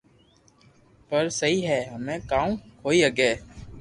پر 1.07 1.23
سھي 1.39 1.55
ھي 1.67 1.79
ھمي 1.91 2.15
ڪاو 2.31 2.49
ھوئي 2.83 2.97
ھگي 3.05 3.31